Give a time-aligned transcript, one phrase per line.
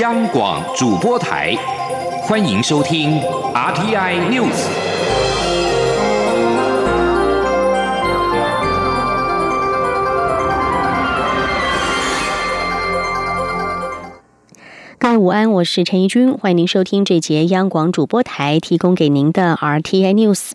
[0.00, 1.56] 央广主播台，
[2.20, 3.18] 欢迎收听
[3.54, 4.66] RTI News。
[14.98, 20.50] 各位午安，我是陈怡君，欢迎您收听这节央广主播台提供给您的 RTI News。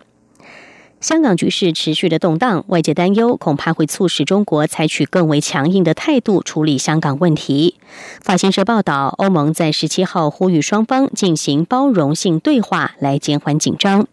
[1.02, 7.76] 香港局势持续的动荡，外界担忧恐怕会促使中国采取更为强硬的态度处理香港问题。
[8.22, 14.08] 法新社报道，欧盟在十七号呼吁双方进行包容性对话，来减缓紧张。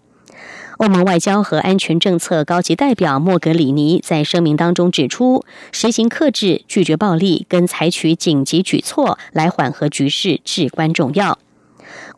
[0.79, 11.39] 欧盟外交和安全政策高级代表莫格里尼在声明当中指出，实行克制、拒绝暴力跟采取紧急举措来缓和局势至关重要。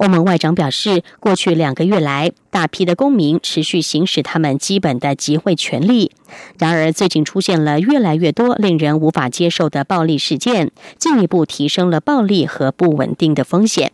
[0.01, 6.11] 欧盟外长表示，过去两个月来，大批的公民持续行使他们基本的集会权利。
[6.59, 13.93] 然而，最近出现了越来越多令人无法接受的暴力事件，进一步提升了暴力和不稳定的风险。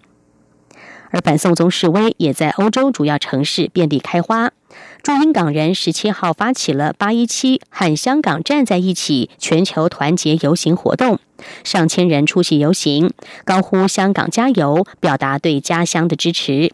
[1.10, 4.52] 而反送宗示威也在欧洲主要城市遍地开花。
[5.02, 11.20] 驻英港人十七号发起了“八一七和香港站在一起”全球团结游行活动，
[11.62, 13.12] 上千人出席游行，
[13.44, 16.72] 高呼“香港加油”，表达对家乡的支持。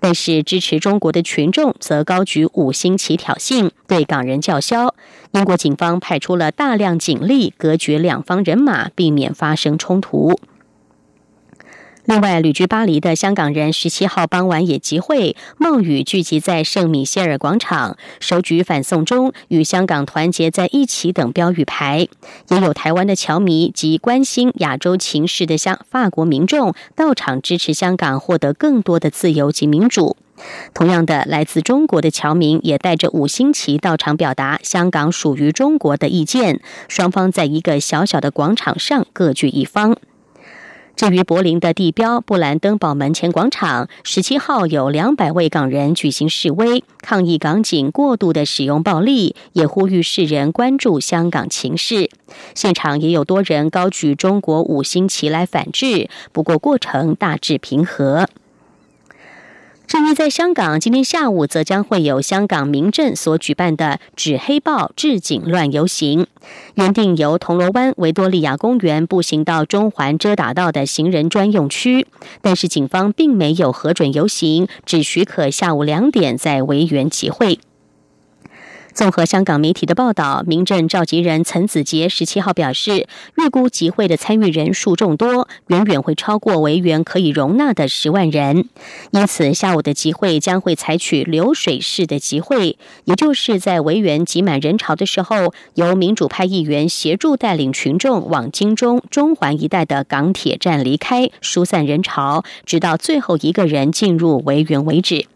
[0.00, 4.94] 但是，支持中国的群众则高举五星旗挑衅，对港人叫嚣。
[5.30, 10.38] 英国警方派出了大量警力，隔绝两方人马，避免发生冲突。
[12.10, 22.08] 另外，旅居巴黎的香港人十七号傍晚也集会，冒雨聚集在圣米歇尔广场，手举“反送中”与“香港团结在一起”等标语牌。
[22.48, 30.16] 也有台湾的侨迷及关心亚洲情势的香法国民众到场支持香港获得更多的自由及民主。
[30.74, 36.60] 同样的，来自中国的侨民也带着五星旗到场表达香港属于中国的意见。
[36.88, 39.96] 双方在一个小小的广场上各据一方。
[41.00, 52.10] 至于柏林的地标布兰登堡门前广场，十七号有两百位港人举行示威，抗议港警过度的使用暴力，也呼吁世人关注香港情势。
[52.54, 58.28] 现场也有多人高举中国五星旗来反制，不过过程大致平和。
[60.14, 66.26] 在香港，今天下午则将会有香港民政所举办的“指黑豹治警乱”游行，
[66.74, 72.06] 原定由铜锣湾维多利亚公园步行到中环遮打道的行人专用区，
[72.42, 77.60] 但是警方并没有核准游行，只许可下午两点在维园集会。
[78.92, 83.06] 综合香港媒体的报道，民政召集人陈子杰十七号表示，
[83.36, 88.68] 预估集会的参与人数众多，远远会超过维园可以容纳的十万人。
[89.12, 105.26] 因此，下午的集会将会采取流水式的集会，也就是在维园挤满人潮的时候，由民主派议员协助带领群众往金钟、中环一带的港铁站离开，疏散人潮，直到最后一个人进入维园为止。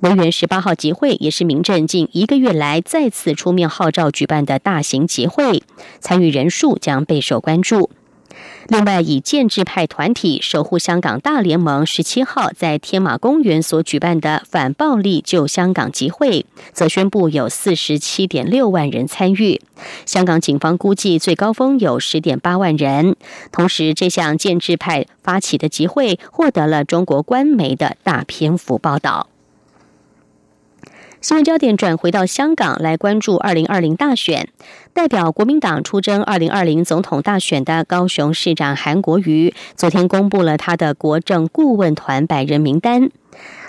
[0.00, 5.62] 维园十八号集会也是民政近一个月来再次出面号召举办的大型集会，
[6.00, 7.90] 参与人数将备受关注。
[8.68, 19.60] 另外，以建制派团体守护香港大联盟十七号在天马公园所举办的反暴力救香港集会，则宣布有四十七点六万人参与。
[20.04, 23.14] 香港警方估计最高峰有十点八万人。
[23.52, 29.28] 同时，这项建制派发起的集会获得了中国官媒的大篇幅报道。
[31.24, 34.46] 新闻焦点转回到香港，来关注二零二零大选。
[34.92, 43.08] 代表国民党出征二零二零总统大选的高雄市长韩国瑜，昨天公布了他的国政顾问团百人名单。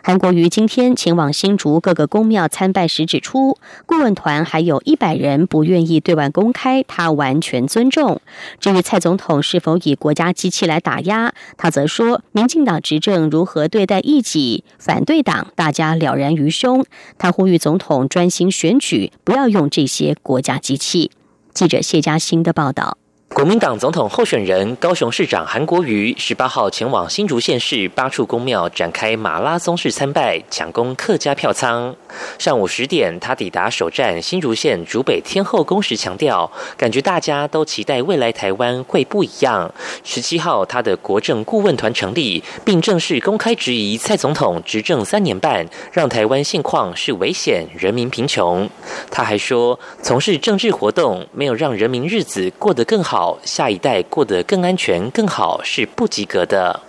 [0.04, 8.22] 韩国瑜今天前往新竹各个宫庙参拜时指出，顾问团还有一百人不愿意对外公开，他完全尊重。
[8.60, 16.86] 至于蔡总统是否以国家机器来打压，他则说，民进党执政如何对待异己、反对党，大家了然于胸。
[17.18, 21.12] 他呼吁总统专心选举，不要用这些国家机器。
[21.54, 22.98] 记者谢嘉欣的报道。
[23.36, 31.94] 国民党总统候选人高雄市长韩国瑜十八号前往新竹县市八处公庙展开马拉松式参拜，抢攻客家票仓。
[32.40, 39.70] 上午十点，他抵达首站新竹县竹北天后宫时，强调感觉大家都期待未来台湾会不一样。
[40.06, 48.70] 十七号，他的国政顾问团成立，并正式公开质疑蔡总统执政三年半，让台湾现况是危险，人民贫穷。
[49.12, 53.25] 他还说，从事政治活动没有让人民日子过得更好。
[53.44, 56.82] 下一代过得更安全、更好是不及格的。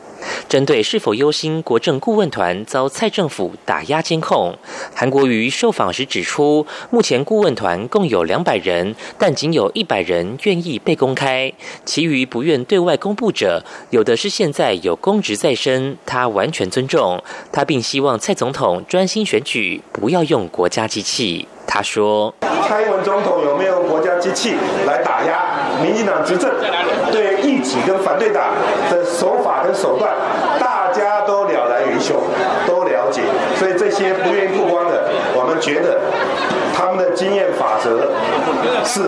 [0.48, 4.56] 针对是否忧心国政顾问团遭蔡政府打压监控，
[4.94, 11.52] 韩国瑜受访时指出，目前顾问团共有两百人，但仅有一百人愿意被公开，
[11.84, 17.22] 其余不愿对外公布者，有的是现在有公职在身，他完全尊重
[17.52, 21.46] 他，并希望蔡总统专心选举，不要用国家机器。
[21.66, 22.32] 他说
[22.66, 25.42] ：“蔡英文总统有没有国家机器来打压
[25.82, 26.50] 民进党执政？
[27.12, 28.44] 对异己跟反对党
[28.90, 30.14] 的手法跟手段，
[30.58, 32.16] 大家都了然于胸，
[32.66, 33.22] 都了解。
[33.58, 34.95] 所以这些不愿意曝光的，
[35.46, 36.00] 我们觉得。”
[36.76, 38.12] 他们的经验法则
[38.84, 39.00] 是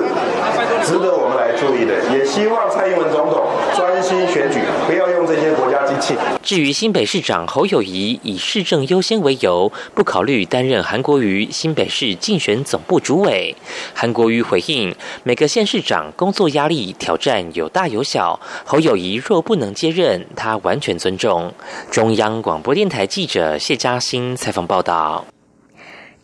[0.83, 3.45] 值得我们来注意的，也希望蔡英文总统
[3.77, 6.15] 专心选举，不要用这些国家机器。
[6.43, 13.55] 至于新北市长侯友谊以市政优先为由，不考虑担任韩国瑜新北市竞选总部主委。
[13.93, 21.53] 韩国瑜回应：每个县市长工作压力挑战有大有小，侯友谊若不能接任，他完全尊重。
[21.91, 25.27] 中央广播电台记者谢嘉欣采访报道。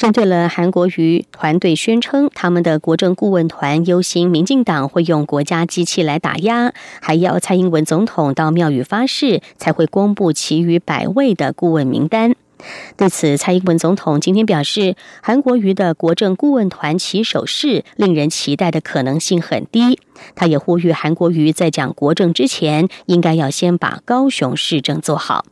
[0.04, 12.36] 针对了韩国瑜团队宣称，他们的国政顾问团忧心民进党会用国家机器来打压，还要蔡英文总统到庙宇发誓才会公布其余百位的顾问名单。
[12.98, 19.98] 对此，蔡英文总统今天表示，韩国瑜的国政顾问团起手式令人期待的可能性很低。
[20.34, 25.46] 他也呼吁韩国瑜在讲国政之前，应该要先把高雄市政做好。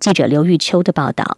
[0.00, 1.36] 记者刘玉秋的报道。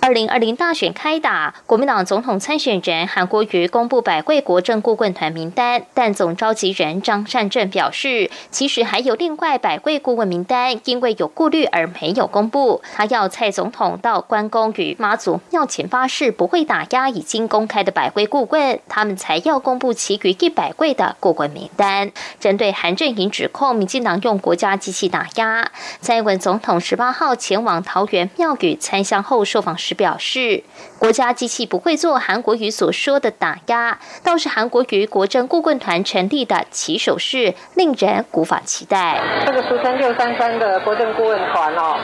[0.00, 12.82] 二零二零大选开打，国民党总统参选人韩国瑜公布百位国政顾问团名单，但总召集人张善政表示，其实还有另外百位顾问名单，因为有顾虑而没有公布。
[12.94, 22.10] 他要蔡总统到关公与妈祖庙前发誓不会打压已经公开的百位顾问，他们才要公布其余一百位的顾问名单。
[22.38, 29.90] 针对韩正营指控民进党用国家机器打压，蔡英文总统十八号前往桃园庙宇参香后受访时。
[30.00, 30.64] 表示，
[30.98, 39.20] 国家机器不会做韩国瑜所说的打压，倒是韩国瑜国政顾问团成立的起手式，令人无法期待。
[39.44, 41.98] 这个俗称六三三的国政顾问团哦，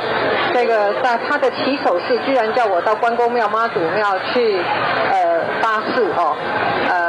[0.53, 4.59] 这个在他的起手式，居然叫我到关公庙、妈祖庙去
[5.11, 6.37] 呃发誓哦，
[6.91, 7.06] 呃，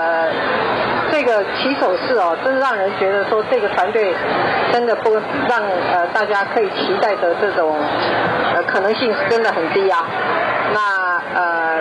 [1.27, 4.15] 个起手式哦，真让人觉得说这个团队
[4.71, 5.13] 真的不
[5.49, 7.77] 让呃大家可以期待的这种
[8.65, 10.05] 可能性真的很低啊。
[10.73, 11.79] 那呃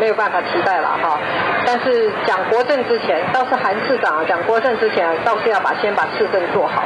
[0.00, 1.20] 没有办法期待了哈，
[1.66, 6.82] 但是讲国政之前，倒是韩市长讲国政之前，倒是要把先把市政做好。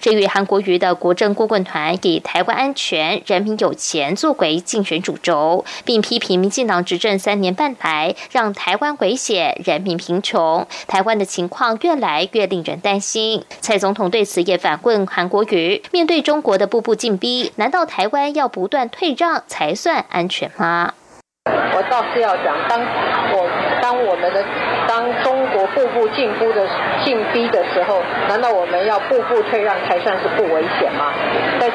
[0.00, 13.44] 至于韩国瑜的国政顾问团以台湾安全、人民有钱作为竞选主轴，并批评民进党执政三年半来，让台湾危险、人民贫穷，台湾的情况越来越令人担心。
[13.60, 20.94] 蔡总统对此也反问韩国瑜：面对中国的步步进逼，难道台湾要不断退让才算安全吗？
[21.50, 22.78] 我倒是要讲，当
[23.32, 23.48] 我
[23.80, 24.44] 当我们的
[24.86, 26.64] 当中国步步进步的
[27.04, 31.12] 进逼的时候，难道我们要步步退让才算是不危险吗？
[31.58, 31.68] 在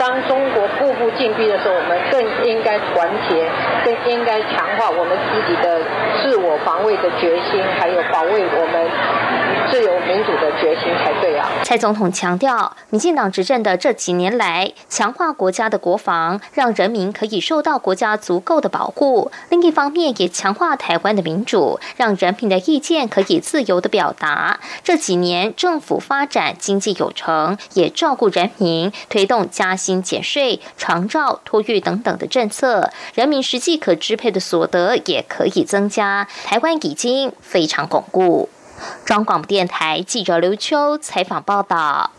[0.00, 3.46] 当中国步步进逼的时候，我们更应该团结，
[3.84, 5.84] 更应该强化我们自己的
[6.22, 8.90] 自我防卫的决心，还有保卫我们。
[9.70, 11.48] 自由民主的决心才对啊！
[11.62, 24.58] 蔡总统强调，民进党执政的这几年来，强化国家的国防，让人民可以受到国家足够的保护；另一方面，也强化台湾的民主，让人民的意见可以自由的表达。
[24.82, 36.28] 这几年政府发展经济有成，也照顾人民，推动加薪减税、长照、托育等等的政策，人民实际可支配的所得也可以增加。
[36.44, 38.48] 台湾已经非常巩固。
[39.04, 42.12] 中广电台记者刘秋采访报道：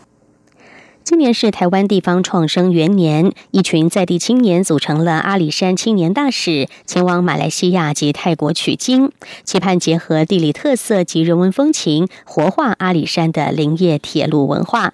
[1.02, 9.10] 今年是台湾地方创生元年，一群在地青年组成了阿里山青年大使，前往马来西亚及泰国取经，
[9.42, 14.92] 期盼结合地理特色及人文风情，活化阿里山的林业铁路文化。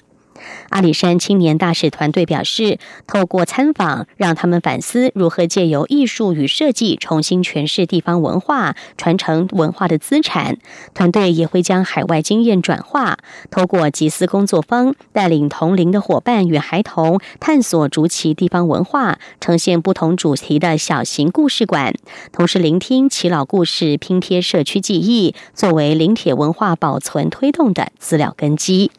[0.70, 10.58] 阿里山青年大使团队表示，透过参访，让他们反思如何借由艺术与设计重新诠释地方文化，传承文化的资产。
[10.94, 13.18] 团队也会将海外经验转化，
[13.50, 21.94] 透过集思工作坊，带领同龄的伙伴与孩童探索竹崎地方文化，呈现不同主题的小型故事馆，
[22.32, 28.90] 同时聆听耆老故事，拼贴社区记忆，作为林铁文化保存推动的资料根基。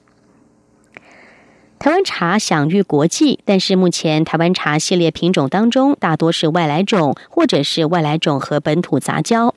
[1.79, 9.55] 台湾茶享誉国际，但是目前台湾茶系列品种当中，大多是外来种，或者是外来种和本土杂交。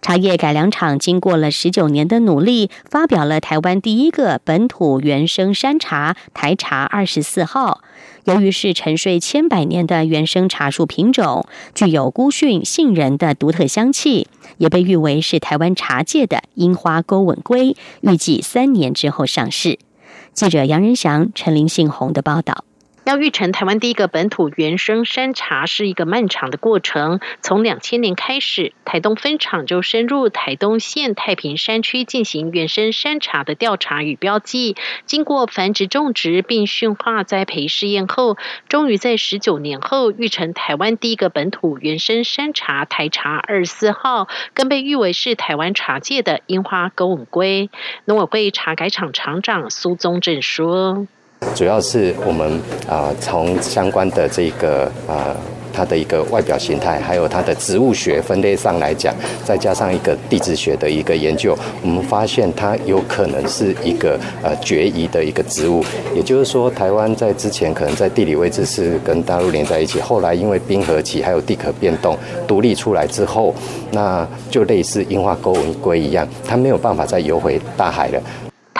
[0.00, 7.82] 茶叶改良厂经过了十九年的努力，发表了台湾第一个本土原生山茶台茶二十四号。
[8.24, 17.76] 由于是沉睡千百年的原生茶树品种，具有孤逊杏仁的独特香气，也被誉为是台湾茶界的樱花勾吻龟。
[18.00, 19.78] 预计三年之后上市。
[20.38, 22.67] 记者杨仁祥、陈林信宏的报道。
[23.08, 27.20] 要育成台湾第一个本土原生山茶是一个漫长的过程。
[27.40, 34.76] 从两千年开始，台东分厂就深入台东县太平山区进行原生山茶的调查与标记。
[35.06, 38.36] 经过繁殖种植并驯化栽培试验后，
[38.68, 47.70] 终于在十九年后育成台湾第一个本土原生山茶台茶二十四号，更被誉为是台湾茶界的樱花勾吻龟。
[48.04, 51.06] 农委会茶改厂厂长苏宗正说。
[51.54, 55.34] 主要是我们啊，从相关的这个啊，
[55.72, 59.12] 它的一个外表形态，还有它的植物学分类上来讲，
[59.44, 65.84] 再加上一个地质学的一个研究，我们发现它有可能是一个呃绝移的一个植物。
[66.14, 72.16] 也就是说，台湾在之前可能在地理位置是跟大陆连在一起，后来因为冰河期还有地壳变动
[72.46, 73.52] 独立出来之后，
[73.90, 78.22] 那就类似樱花钩纹龟一样，它没有办法再游回大海了。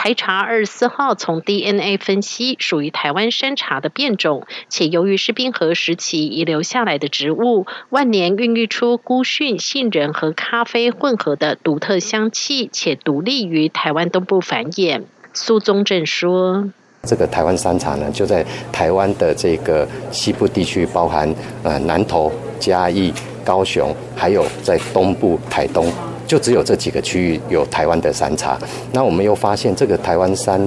[0.01, 15.01] 台茶二十四号从 DNA 分析属于台湾山茶的变种，且由于是冰河时期遗留下来的植物，万年孕育出孤逊杏仁和咖啡混合的独特香气，且独立于台湾东部繁衍。
[15.33, 16.69] 苏宗正说
[17.03, 23.13] ：“这个台湾山茶呢，就在台湾的这个西部地区，包含呃南投、嘉义、
[23.43, 25.91] 高雄，还有在东部台东。”
[26.29, 28.55] 就只有这几个区域有台湾的山茶，
[28.93, 30.61] 那我们又发现这个台湾山，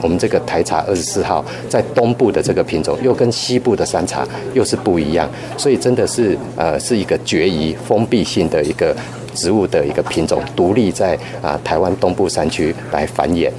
[0.00, 8.94] 我们这个台茶二十四号在东部的这个品种又跟西部的山茶又是不一样，所以真的是呃是一个绝疑封闭性的一个
[9.34, 13.50] 植物的一个品种，独立在啊台湾东部山区来繁衍。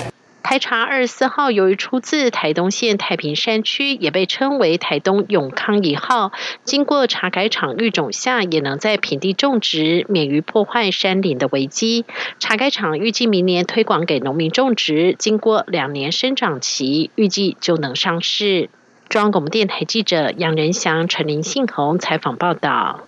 [0.50, 6.32] 台茶二十四号由于出自台东县太平山区，也被称为台东永康一号。
[6.63, 12.03] 经过茶改厂育种下，也能在平地种植，免于破坏山林的危机。
[12.39, 18.72] 茶改厂预计明年推广给农民种植，经过两年生长期，预计就能上市。
[19.08, 23.01] 中央广播电台记者杨仁祥、陈林信宏采访报道。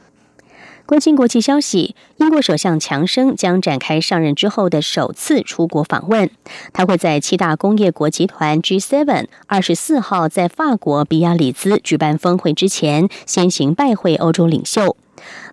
[0.86, 6.30] 关心国际消息，英国首相强生将展开上任之后的首次出国访问。
[6.74, 14.98] 他会在七大工业国集团 G7 二十四号在法国比亚里兹举办峰会之前，先行拜会欧洲领袖。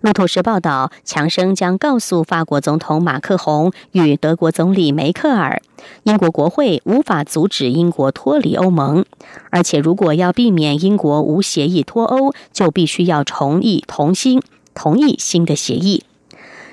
[0.01, 5.61] 路透社报道，强生将告诉法国总统马克宏与德国总理梅克尔，
[6.03, 9.05] 英国国会无法阻止英国脱离欧盟，
[9.51, 14.41] 而且如果要避免英国无协议脱欧，就必须要重议同心。
[14.81, 16.05] 同意新的协议。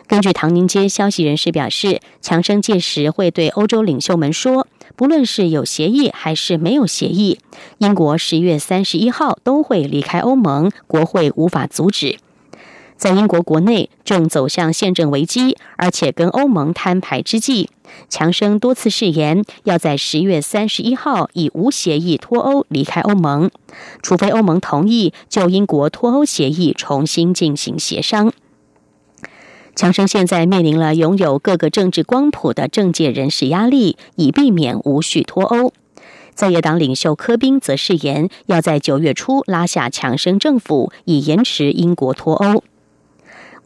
[0.06, 7.40] 根据唐宁街消息人士表示，强生届时会对欧洲领袖们说：“不论是有协议还是没有协议，
[7.78, 12.18] 英国十一月三十一号都会离开欧盟，国会无法阻止。”
[12.96, 17.68] 在英国国内正走向宪政危机，而且跟欧盟摊牌之际，
[18.08, 23.50] 强生多次誓言要在十月三十一号以无协议脱欧离开欧盟，
[24.02, 28.32] 除非欧盟同意就英国脱欧协议重新进行协商。
[29.74, 35.74] 强生现在面临了拥有各个政治光谱的政界人士压力，以避免无序脱欧。
[36.34, 42.64] 在野党领袖科宾则誓言要在九月初拉下强生政府，以延迟英国脱欧。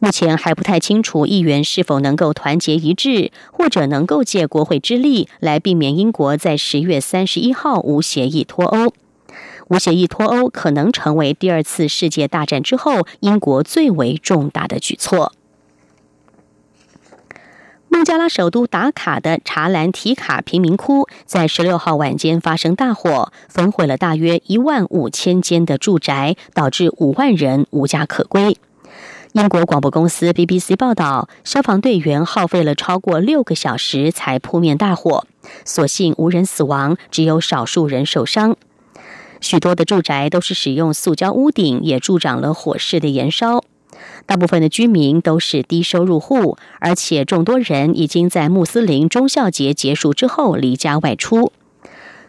[0.03, 8.95] 目前还不太清楚议员是否能够团结一致，或者能够借国会之力来避免英国在十月三十一号无协议脱欧。
[9.67, 15.33] 无协议脱欧可能成为第二次世界大战之后英国最为重大的举措。
[17.87, 28.57] 孟加拉首都达卡的查兰提卡贫民窟在十六号晚间发生大火，焚毁了大约一万五千间的住宅，导致五万人无家可归。
[29.33, 35.25] 英国广播公司 BBC 报道，消防队员耗费了超过六个小时才扑灭大火，
[35.63, 38.57] 所幸无人死亡，只有少数人受伤。
[39.39, 43.63] 许多的住宅都是使用塑胶屋顶，也助长了火势的燃烧。
[44.25, 51.53] 大部分的居民都是低收入户，而且众多人已经在穆斯林忠孝节结束之后离家外出。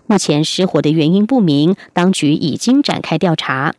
[0.06, 3.74] 目前失火的原因不明，当局已经展开调查。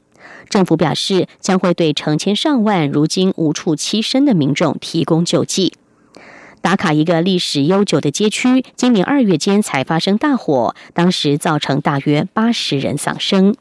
[0.54, 5.74] 政府表示，将会对成千上万如今无处栖身的民众提供救济。
[6.62, 13.56] 打卡一个历史悠久的街区，今年二月间才发生大火，当时造成大约八十人丧生。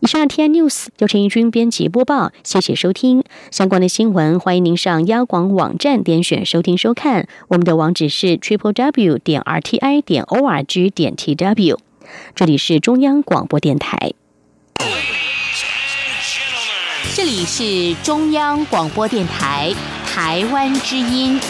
[0.00, 3.22] 以上 T I News 由陈义军编辑播报，谢谢收听。
[3.52, 7.28] 相关的新闻，欢迎您上央广网站点选收听收看。
[7.46, 11.78] 我们的网址是 triple w 点 r t i 点 o r g 点 t w。
[12.34, 14.14] 这里是中央广播电台。
[17.12, 19.74] 这里是中央广播电台
[20.06, 21.40] 台湾之音。